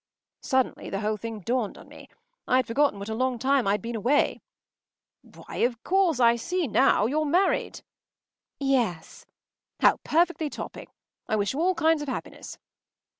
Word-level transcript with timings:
”Suddenly 0.41 0.89
the 0.89 1.01
whole 1.01 1.15
thing 1.17 1.41
dawned 1.41 1.77
on 1.77 1.87
me. 1.87 2.09
I 2.47 2.55
had 2.55 2.65
forgotten 2.65 2.97
what 2.97 3.07
a 3.07 3.13
long 3.13 3.37
time 3.37 3.67
I 3.67 3.73
had 3.73 3.83
been 3.83 3.95
away. 3.95 4.41
“Why, 5.21 5.57
of 5.57 5.83
course, 5.83 6.19
I 6.19 6.37
see 6.37 6.65
now! 6.67 7.05
You’re 7.05 7.23
married!” 7.29 7.81
“Yes.” 8.59 9.27
“How 9.79 9.99
perfectly 10.03 10.49
topping! 10.49 10.87
I 11.27 11.35
wish 11.35 11.53
you 11.53 11.59
all 11.61 11.75
kinds 11.75 12.01
of 12.01 12.07
happiness. 12.07 12.57